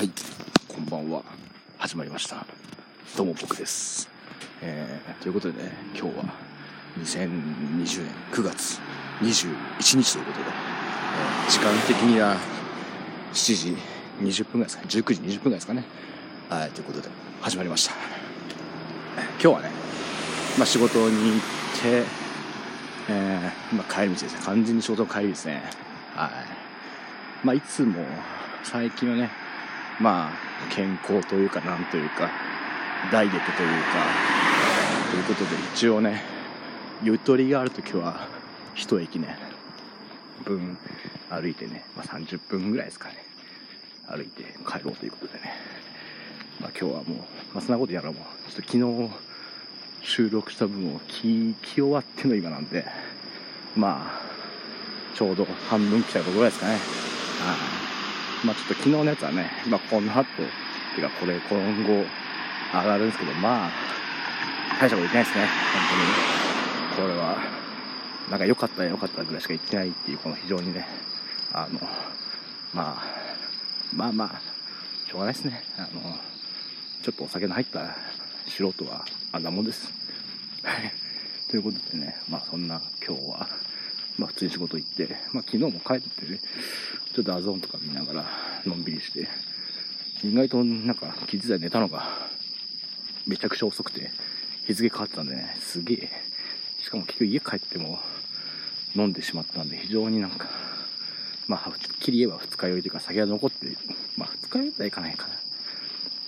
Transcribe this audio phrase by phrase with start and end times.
[0.00, 0.10] はい、
[0.66, 1.22] こんばんは。
[1.76, 2.46] 始まりました。
[3.18, 4.08] どうも僕です。
[4.62, 6.24] えー、ということでね、今日は
[7.00, 8.80] 2020年9月
[9.20, 12.34] 21日ということで、えー、時間的には
[13.34, 13.76] 7時
[14.22, 15.84] 20分ぐらいですか、19時20分ぐらいですかね。
[16.48, 17.08] はい、ということで
[17.42, 17.94] 始まりました。
[19.32, 19.68] 今日はね、
[20.56, 21.40] まあ仕事に行っ
[21.82, 22.04] て、
[23.10, 24.40] えー、まあ帰り道ですね。
[24.46, 25.62] 完全に仕事の帰りですね。
[26.14, 26.30] はい。
[27.44, 28.02] まあいつも
[28.64, 29.49] 最近はね、
[30.00, 32.30] まあ、健康というか、なんというか、
[33.12, 34.30] ダイエットというか、
[35.10, 36.22] ということで、一応ね、
[37.02, 38.26] ゆとりがあるときは、
[38.74, 39.36] 一駅ね、
[40.44, 40.78] 分
[41.28, 43.16] 歩いてね、まあ、30分ぐらいですかね、
[44.08, 45.52] 歩いて帰ろうということでね、
[46.60, 47.18] まあ、今日はもう、
[47.52, 49.10] まあ、そんなことやらもう、ちょっと昨日
[50.02, 52.86] 収録した分を聞き終わっての今なんで、
[53.76, 54.20] まあ、
[55.14, 56.72] ちょうど半分来たところですかね。
[56.72, 56.78] は
[57.76, 57.79] い
[58.44, 60.24] まあちょっと昨日のやつはね、まあこの後、
[60.96, 62.04] てかこれ今後
[62.72, 63.70] 上がるんですけど、まあ、
[64.80, 65.46] 大したこと言ってないですね、
[66.96, 67.08] 本当に。
[67.08, 67.36] これは、
[68.30, 70.86] なんか良かった良かったぐらいしか言ってないっていう、この非常にね、
[71.52, 71.80] あの、
[72.72, 73.02] まあ、
[73.92, 74.40] まあまあ、
[75.08, 75.64] しょうがないですね。
[75.76, 76.16] あの、
[77.02, 77.96] ちょっとお酒の入った
[78.46, 79.92] 素人はあんなもんです。
[81.48, 83.48] ということでね、まあそんな今日は、
[84.18, 86.40] まあ普通に仕事行って、まあ昨日も帰ってね、
[87.14, 88.26] ちょっとアゾーンとか見ながら
[88.66, 89.28] のんびりして、
[90.24, 92.06] 意外となんか気づいたら寝たのが
[93.26, 94.10] めちゃくちゃ遅くて、
[94.66, 96.10] 日付変わってたんでね、すげえ。
[96.82, 97.98] しかも結局家帰っても
[98.94, 100.48] 飲んでしまったんで、非常になんか、
[101.48, 103.66] まあ、はっきり言えば二日酔いというか酒が残って、
[104.16, 105.34] まあ二日酔いはいかないかな。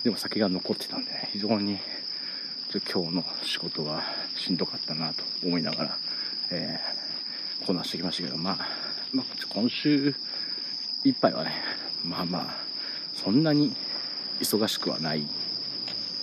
[0.03, 1.79] でも酒が残ってたんでね、非常に、
[2.69, 4.03] ちょ今日の仕事は
[4.35, 5.97] しんどかったなと思いながら、
[6.49, 7.02] えー
[7.65, 8.57] こなしてきましたけど、まあ、
[9.13, 10.15] まあ、今週
[11.03, 11.51] いっぱいはね、
[12.03, 12.55] まあまあ、
[13.13, 13.75] そんなに
[14.39, 15.27] 忙しくはない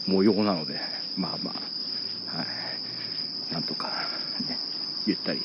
[0.07, 0.81] 模様なので、
[1.17, 1.55] まあま
[2.35, 2.45] あ、は
[3.51, 4.07] い、なんとか
[4.49, 4.59] ね、
[5.07, 5.43] ゆったり。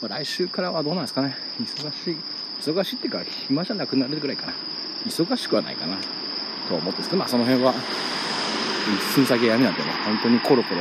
[0.00, 2.16] まあ、来週からはどうなんですかね、忙しい、
[2.60, 4.52] 忙しいっていうか、暇じゃなくなるぐらいかな。
[5.06, 5.96] 忙しくはないかな、
[6.68, 7.74] とは思ってですけど、まあその辺は、
[9.14, 10.80] 進先やめなんてね、本当にコロコロ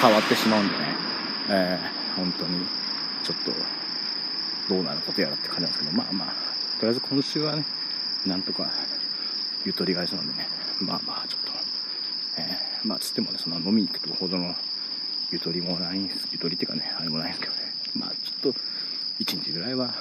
[0.00, 0.84] 変わってしまうんでね、
[1.48, 2.66] えー本当に、
[3.22, 3.52] ちょっと、
[4.68, 6.28] どうなることやらって感じなんですけど、まあまあ、
[6.78, 7.64] とりあえず今週はね、
[8.26, 8.70] なんとか、
[9.64, 10.48] ゆとりがありそうなんでね、
[10.80, 11.52] まあまあ、ちょっと、
[12.38, 14.54] えー、まあ、つってもね、そんな飲みに行くとほどの
[15.30, 17.60] ゆとりもないんです、ゆとりっていうかね、あれもないんですけどね、
[17.94, 18.60] まあ、ちょっと、
[19.18, 19.94] 一日ぐらいは、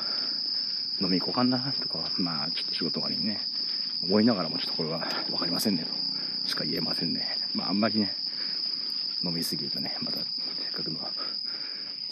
[1.01, 3.41] 飲み行こうかな、とか、まあ、ちょっと仕事終わりにね、
[4.03, 5.85] 思いながらもちょっとこれは分かりませんね、
[6.43, 7.37] としか言えませんね。
[7.53, 8.13] まあ、あんまりね、
[9.23, 10.25] 飲みすぎるとね、また、せっ
[10.71, 10.99] かくの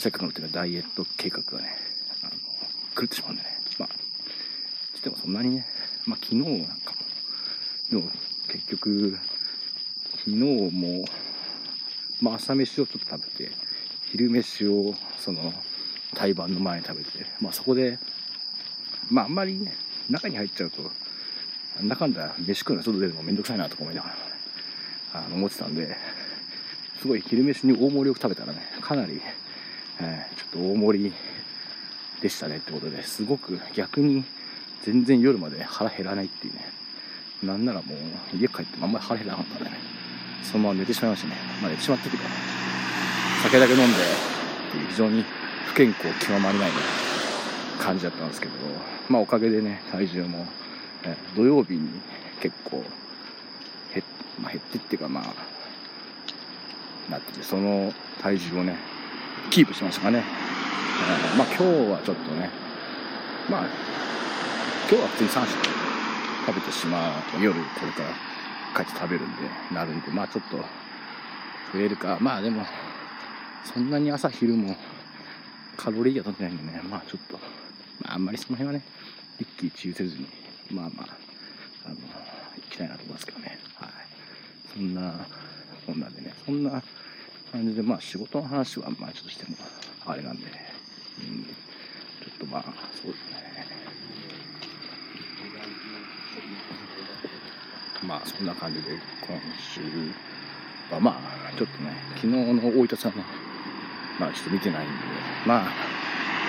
[0.01, 1.77] せっかくのっていうかダイエット計画がね、
[2.23, 2.31] あの、
[2.97, 3.49] 狂ってしまうんでね。
[3.77, 3.89] まあ、
[4.95, 5.67] つってもそんなにね、
[6.07, 6.95] まあ昨日なんか
[7.91, 8.11] も、でも
[8.47, 9.19] 結局、
[10.17, 11.05] 昨日も、
[12.19, 13.51] まあ朝飯をちょっと食べて、
[14.05, 15.53] 昼飯をその
[16.15, 17.99] 対バンの前に食べて、まあそこで、
[19.11, 19.71] まああんまりね、
[20.09, 20.81] 中に入っちゃうと、
[21.77, 24.15] なんだかんだ飯食うの外出るのめんどくさいなとか思いながら、
[25.25, 25.95] あの思ってたんで、
[26.99, 29.21] すごい昼飯に大盛りを食べたらね、かなり
[30.01, 31.13] えー、ちょっと大盛り
[32.21, 34.23] でしたねってことですごく逆に
[34.83, 36.65] 全然夜まで腹減らないっていうね。
[37.43, 39.77] なんならもう家帰ってもあんまり腹減らなかったんでね。
[40.43, 41.35] そのまま寝てしまいましたね。
[41.61, 42.29] まあ寝てしまったというか、
[43.43, 45.23] 酒だけ飲んでっていう非常に
[45.67, 46.75] 不健康極まりない、ね、
[47.79, 48.53] 感じだったんですけど、
[49.09, 50.45] まあおかげでね、体重も、
[51.03, 51.89] えー、土曜日に
[52.39, 52.83] 結構
[53.93, 54.03] 減,、
[54.41, 55.33] まあ、減ってっていうかまあ、
[57.11, 58.77] なってて、その体重をね、
[59.49, 60.23] キープしましたかね。
[60.23, 62.49] えー、まあ今日はちょっとね、
[63.49, 63.65] まあ、
[64.89, 65.65] 今日は普通に3食
[66.45, 67.41] 食べてしまう。
[67.41, 69.41] 夜これから帰って食べるんで、
[69.73, 70.57] なるんで、まあちょっと
[71.73, 72.17] 増えるか。
[72.21, 72.65] まあでも、
[73.73, 74.75] そんなに朝昼も
[75.77, 77.37] カロリーが取ってないんでね、まあちょっと、
[78.03, 78.83] まああんまりその辺はね、
[79.39, 80.27] 一喜一憂せずに、
[80.71, 81.07] まあまあ、
[81.85, 82.01] あの、行
[82.69, 83.59] きたいなと思いますけどね。
[83.75, 83.89] はい。
[84.73, 85.13] そんな、
[85.85, 86.81] こんなんでね、そんな、
[87.51, 89.57] 感じで、まあ仕事の話は、まあちょっとしても、
[90.05, 90.43] あれなんで、
[91.19, 91.51] うん、ちょ
[92.33, 92.63] っとまあ、
[93.01, 93.41] そうですね。
[98.03, 99.81] まあそんな感じで、今週
[100.93, 103.23] はまあ、ちょっとね、昨日の大分さんね、
[104.19, 104.93] まあちょっと見てないんで、
[105.45, 105.67] まあ、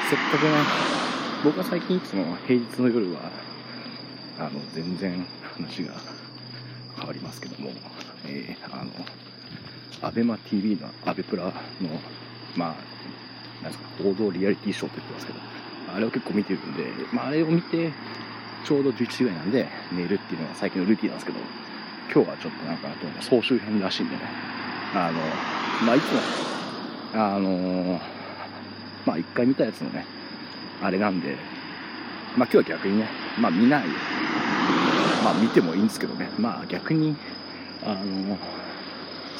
[0.08, 0.50] せっかくね、
[1.44, 3.30] 僕は最近いつも平日の夜は、
[4.38, 5.94] あの、全然話が
[6.96, 7.70] 変わりますけども、
[8.26, 8.90] えー、あの、
[10.02, 11.52] アベマ t v のアベプラの、
[12.56, 15.38] まあ、なんですか、報道リアリティショーって言ってますけど、
[15.94, 17.92] あれを結構見てるんで、まあ、あれを見て、
[18.64, 21.38] ちょうど11時ぐらいなんで寝るっていうのが最近のルーティンなんですけど、
[22.12, 24.22] 今日はちょっとなんか、どうも総集編らしいんでね、
[24.94, 25.20] あの、
[25.86, 26.20] まあ、いつも、
[27.14, 28.00] あの
[29.06, 30.04] まあ、一回見たやつのね、
[30.82, 31.36] あれなんで、
[32.36, 33.08] まあ、今日は逆にね、
[33.38, 33.86] まあ、見ない、
[35.22, 37.16] まあ、見てもいいんですけどね、まあ、逆に、
[37.84, 38.38] あの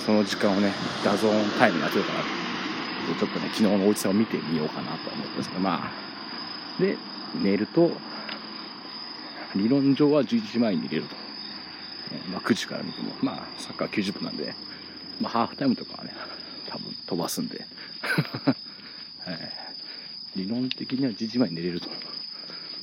[0.04, 0.72] その時間をね、
[1.04, 2.26] DAZN タイムに当てようかなと。
[3.19, 6.96] ちょっとね、昨日の大きさを見てみようかなと思ったんですけど、まあ、で、
[7.43, 7.90] 寝ると、
[9.54, 11.22] 理論上は11時前に入れると。
[12.31, 14.54] まあ、9時から見ても、まあ、サッカー90分なんで、
[15.20, 16.12] まあ、ハーフタイムとかはね、
[16.69, 17.64] 多分飛ばすんで、
[19.25, 19.38] はい、
[20.37, 21.88] 理論的には11時前に寝れると。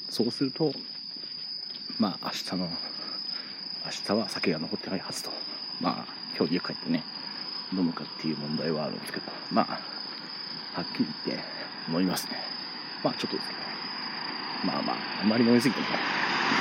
[0.10, 0.74] そうすると、
[1.98, 2.72] まあ、明日の、
[3.86, 5.32] 明日は酒が残ってないはずと。
[5.80, 6.09] まあ、
[6.40, 7.04] 今日家帰ってね、
[7.74, 11.44] 飲むかっていう問題はあるんですけど、まあ、はっきり言って
[11.92, 12.38] 飲みますね。
[13.04, 13.60] まあ、ちょっとですけど、
[14.72, 15.96] まあまあ、あんまり飲みすぎてもね、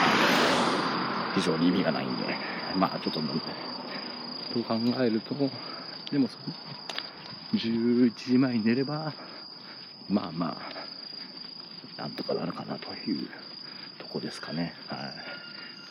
[0.03, 2.25] あの、非常に意味がないんで、
[2.77, 3.45] まあ、ちょっと飲んで、
[4.53, 5.37] と考えると、
[6.11, 6.55] でもその、
[7.55, 9.13] 11時前に寝れば、
[10.09, 10.61] まあま
[11.97, 13.29] あ、なんとかなるかなという
[13.99, 14.75] とこですかね。
[14.89, 14.99] はい。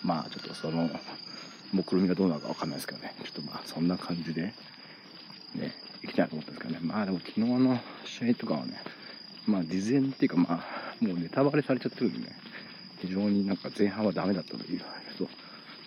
[0.04, 0.90] まあ、ちょっとその、
[1.74, 3.14] 目論みがどうなるかわかんないですけどね。
[3.24, 4.54] ちょっとまあ、そんな感じで、
[5.56, 6.80] ね、行きたいと思ったんですけどね。
[6.82, 8.82] まあでも昨日の試合とかはね、
[9.46, 12.36] まあ事前っていうかまあ、もうネタバレされちゃってるんでね、
[13.00, 15.30] 非常になんか前半はダメだったというけど、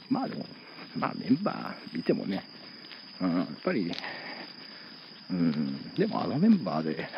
[0.08, 0.44] まあでも、
[0.96, 2.44] まあメンバー見てもね、
[3.20, 3.92] うん、やっぱり、
[5.30, 7.08] うん、でもあのメンバーで、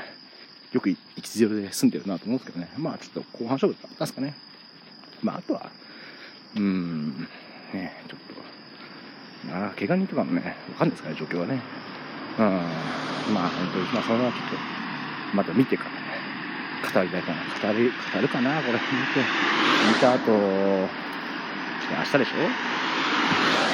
[0.73, 4.35] よく1-0で済んでるなと思うんですけどね、まあちょっと後半勝負だったんですかね。
[5.23, 5.71] まああとは、
[6.57, 7.29] うん、
[7.73, 8.19] ね、ちょっ
[9.49, 11.61] と、ああ、怪我人とかもね、わかんないですかね、状況はね。
[12.39, 12.45] うん、
[13.35, 14.57] まあ本当に、まあそれはちょっと、
[15.37, 15.97] また見てからね、
[16.83, 17.73] 語りたいかな。
[17.73, 18.83] 語る、語るかな、これ見て。
[19.89, 20.89] 見た後、明
[22.05, 22.35] 日でしょ？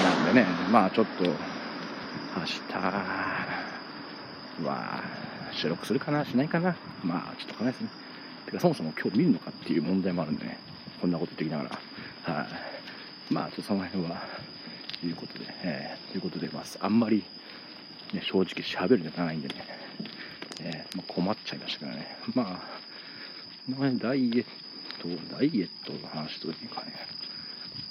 [0.02, 2.74] なんでね、まあちょっと、明日
[4.64, 5.02] は、
[5.52, 6.76] 収録するかな、しないかな。
[7.02, 7.88] まあちょっと考えですね。
[8.46, 10.58] てかそもそも今日見るのかっていう問題もあるんでね、
[11.00, 11.78] こんなこと言ってきなが
[12.26, 12.34] ら。
[12.34, 12.46] はい、
[13.30, 14.22] まあちょっとその辺は、
[15.06, 17.24] いうことで、えー、ということで、まあ、あんまり、
[18.12, 19.54] ね、正直喋るネタないんでね、
[20.60, 22.16] えーまあ、困っちゃいましたからね。
[22.34, 22.60] ま
[23.80, 24.44] あ、ダイエッ
[24.98, 26.94] ト、ダイエットの話というかね、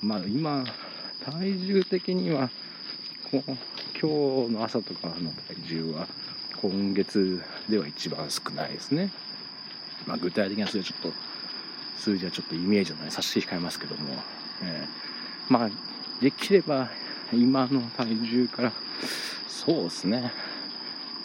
[0.01, 0.66] まあ今、
[1.24, 2.50] 体重的には、
[3.31, 3.51] こう
[4.00, 6.07] 今日の朝とかの体重は、
[6.62, 9.12] 今月では一番少ないですね。
[10.06, 11.18] まあ具体的な数字はちょっと、
[11.98, 14.13] 数字はちょっとイメージをね、差し控えますけども、
[14.63, 14.97] えー、
[15.50, 15.70] まあ、
[16.22, 16.90] できれば
[17.34, 18.74] 今の体重から、
[19.48, 20.32] そうですね。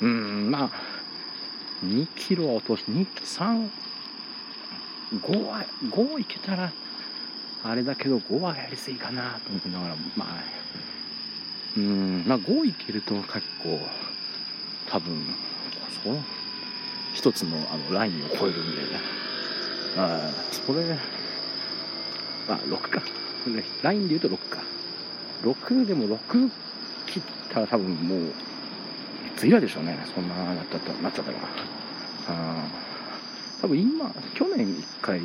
[0.01, 0.71] うん、まあ、
[1.85, 3.69] 2キロ落とし、2、3、
[5.21, 6.73] 5は、5いけたら、
[7.65, 10.45] あれだけど5はやりすぎかなと思いながら、まあ、
[11.77, 13.79] うん、まあ5いけると結構、
[14.89, 15.25] 多分、
[16.03, 16.23] その、
[17.15, 18.83] 一つのあのラインを超えるんで、
[19.97, 20.85] あそれ、
[22.49, 23.03] まあ6か。
[23.83, 24.62] ラインで言うと6か。
[25.43, 26.50] 6でも6
[27.06, 28.25] 切ったら多分もう、い
[29.37, 29.99] つ以来でしょうね。
[30.15, 31.39] そんななっちゃった、なっちゃったら。
[32.29, 32.65] あ
[33.61, 35.21] 多分今、去年1回、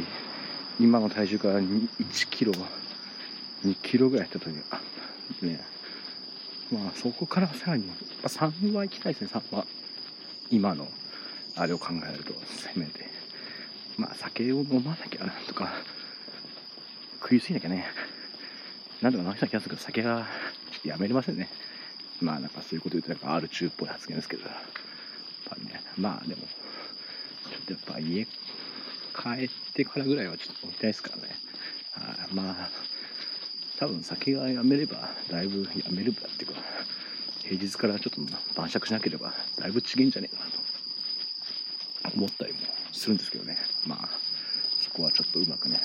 [0.79, 1.87] 今の体重から1
[2.29, 2.53] キロ、
[3.65, 4.79] 2キロぐらいやった時あ
[5.41, 5.63] ね、
[6.71, 7.89] まあそこからさらに、
[8.23, 9.65] 3は行きたいですね、3は。
[10.49, 10.87] 今の、
[11.55, 13.09] あれを考えると、せめて。
[13.97, 15.73] まあ酒を飲まなきゃなんとか、
[17.27, 17.83] 食いすぎなきゃね。
[19.01, 20.25] なんとか直した気がするけど、酒が
[20.71, 21.49] ちょっとやめれませんね。
[22.21, 24.53] まあなんかそういうこと言うとなんか R 中っぽい発言ですけど、やっ
[25.49, 26.47] ぱりね、まあでも、ちょ
[27.59, 31.23] っとやっぱ家帰ってからぐらいはちょっと飲みたいですからね。
[31.95, 32.69] あまあ、
[33.77, 36.61] 多分酒がやめれば、だいぶやめればっていうか、
[37.43, 40.49] 平日からちょっと晩酌しなければ、だいぶ違えんじゃねえかな
[42.09, 42.59] と思ったりも
[42.93, 43.57] するんですけどね。
[43.85, 44.09] まあ、
[44.79, 45.81] そこはちょっとうまくね、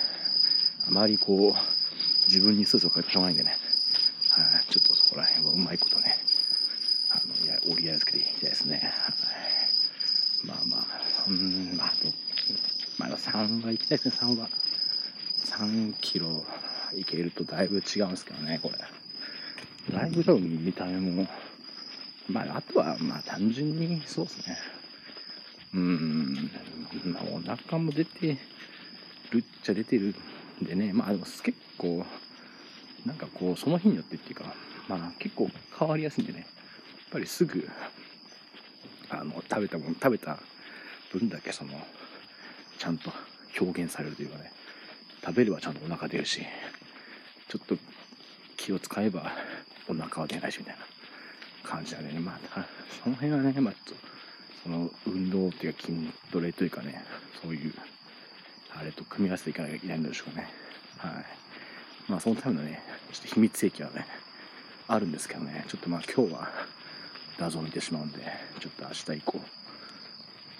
[0.86, 3.56] あまりこう、自分にストレスをかけてしょうがないんでね、
[4.30, 6.18] はい、ちょっとそこら辺はうまいことね、
[7.10, 8.80] あの、いや折り合いつけていきたいですね。
[8.82, 9.10] は
[10.44, 10.86] い、まあまあ、
[11.28, 11.92] うん、まあ、
[12.98, 14.48] まあ、3は行きたいですね、3は。
[15.44, 16.44] 3キロ
[16.94, 18.78] いけるとだいぶ違うんですけどね、これ。
[19.94, 21.26] だいぶ多分見た目も、
[22.28, 24.58] まあ、あとは、まあ、単純に、そうですね。
[25.74, 26.50] うん、
[27.04, 28.38] まあ、お腹も出て
[29.30, 30.14] るっちゃ出てる
[30.64, 32.04] でね、まあ、でも結構、
[33.06, 34.54] なんかこう、その日によってっていうか、
[34.88, 36.48] まあ、結構変わりやすいんでね、やっ
[37.10, 37.68] ぱりすぐ、
[39.10, 40.38] あの、食べたもの、食べた
[41.12, 41.72] 分だけその、
[42.78, 43.12] ちゃんと
[43.60, 44.52] 表現されるというかね、
[45.24, 46.42] 食べればちゃんとお腹出るし、
[47.48, 47.76] ちょっと
[48.56, 49.32] 気を使えば
[49.88, 52.66] お腹は出ないしみたいな感じなんでね、まあ、
[53.02, 54.12] その辺はね、まあ、ちょっと、
[54.64, 57.04] その運動っていうか筋トレというかね、
[57.42, 57.74] そういう、
[58.78, 60.48] あれと組み合わせていかなきゃいけないんでしょうね。
[60.98, 61.12] はい。
[62.08, 64.06] まあ、そのためのね、ちょっと秘密兵器はね、
[64.88, 66.50] あるんですけどね、ちょっとまあ今日は
[67.38, 68.18] 画像を見てしまうんで、
[68.60, 69.40] ちょっと明日以降、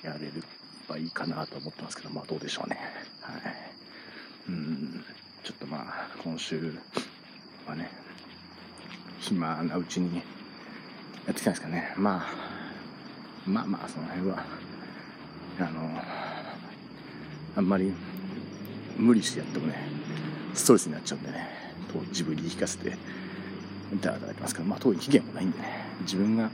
[0.02, 0.32] やれれ
[0.88, 2.78] ばいいかなと思ってますけど、まあどうでしょうね。
[3.20, 3.42] はい。
[4.48, 5.04] うん、
[5.44, 6.74] ちょっとまあ、今週
[7.66, 7.90] はね、
[9.20, 10.22] 暇なうちにや
[11.30, 11.92] ってきたんですかね。
[11.96, 14.44] まあ、まあまあ、その辺は、
[15.60, 16.02] あの、
[17.56, 17.92] あんまり
[18.96, 19.74] 無理してやってもね、
[20.54, 21.48] ストレスになっちゃうんでね、
[21.92, 22.96] と自分に言い聞かせて、
[24.00, 26.50] だらだらやってますから、まあ特に期限もないんでね、自分が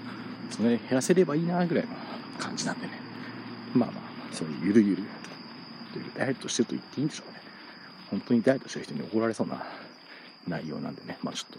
[0.51, 1.91] それ減らせればいいなぐらいの
[2.39, 2.93] 感じなんでね、
[3.75, 5.03] まあまあ、そういうゆるゆる
[5.93, 7.41] というダイエットしてると言っていいんでしょうね。
[8.11, 9.65] 本当にダイエットしてる人に怒られそうな
[10.47, 11.59] 内容なんでね、まあちょっ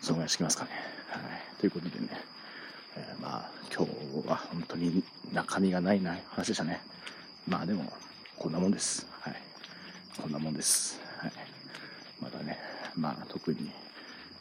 [0.00, 0.70] そのぐらいしてきますかね。
[1.10, 1.60] はい。
[1.60, 2.08] ということでね、
[2.96, 5.02] えー、まあ今日は本当に
[5.32, 6.80] 中身がないな話でしたね。
[7.46, 7.92] まあでも、
[8.38, 9.04] こんなもんです。
[9.20, 9.34] はい。
[10.16, 11.00] こんなもんです。
[11.18, 11.32] はい。
[12.20, 12.56] まだね、
[12.94, 13.68] まあ特に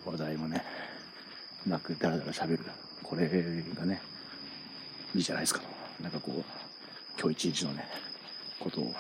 [0.06, 0.64] 話題もね、
[1.66, 2.60] なくダラダラ喋る。
[3.02, 3.28] これ
[3.74, 4.00] がね、
[5.16, 6.04] いいじゃないですかと。
[6.04, 6.44] なんかこう、
[7.20, 7.88] 今日一日のね、
[8.60, 8.94] ことを、やっ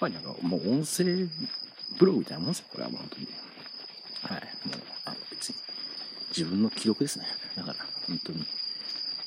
[0.00, 1.04] ぱりなんかもう音声
[1.98, 3.26] ブログみたいなもんですよ、これはもう本当に。
[4.22, 4.40] はい。
[4.66, 5.56] もう、あの別に、
[6.28, 7.26] 自分の記録ですね。
[7.54, 7.76] だから、
[8.08, 8.46] 本当に、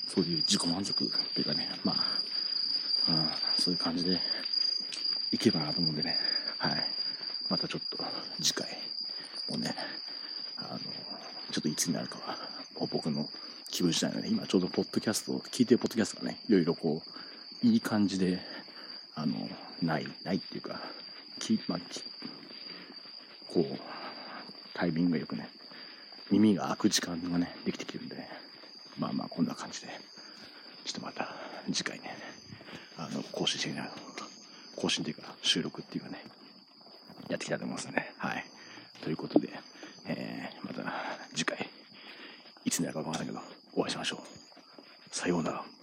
[0.07, 4.19] そういう自己満足っていうかね、まあ、うん、そういう感じで
[5.36, 6.18] いけばなと思うんでね、
[6.58, 6.86] はい。
[7.50, 7.98] またちょっと
[8.42, 8.68] 次回
[9.50, 9.75] もね、
[10.56, 10.80] あの、
[11.51, 12.38] ちょっといつになるかは、
[12.89, 13.27] 僕の
[13.70, 17.04] 気分次第なので、今ちょうどポッドキャスト、聞いてるポッドキャストがね、いろいろこ
[17.63, 18.39] う、いい感じで、
[19.13, 19.36] あの、
[19.82, 20.80] ない、ないっていうか、
[21.39, 22.01] き、まあ、き
[23.54, 23.80] こう、
[24.74, 25.50] タイミングがよくね、
[26.32, 28.30] 耳が開く時間がね、できてきてるんで、ね、
[28.98, 29.88] まあまあこんな感じで、
[30.86, 31.36] ちょっとまた
[31.74, 32.15] 次回ね、
[32.98, 34.25] あの、更新していきたいなと
[34.75, 36.24] 更新というか収録っていうかね、
[37.29, 38.13] やっていきたいと思いますね。
[38.17, 38.46] はい。
[39.03, 39.50] ということで、
[40.08, 40.91] えー、また
[41.34, 41.70] 次回、
[42.63, 43.39] いつになるかわからないけど、
[43.75, 45.15] お会いしましょう。
[45.15, 45.75] さようなら。